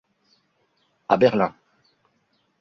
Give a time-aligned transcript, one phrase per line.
[1.09, 1.53] À Berlin.